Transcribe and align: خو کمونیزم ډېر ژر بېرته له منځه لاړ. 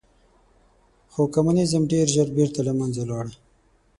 خو 1.11 1.21
کمونیزم 1.33 1.83
ډېر 1.93 2.05
ژر 2.15 2.27
بېرته 2.37 2.59
له 2.67 2.73
منځه 2.79 3.03
لاړ. 3.09 3.25